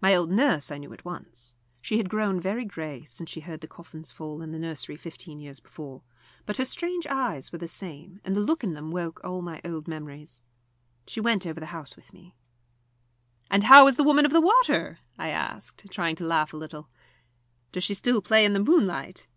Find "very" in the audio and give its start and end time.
2.40-2.64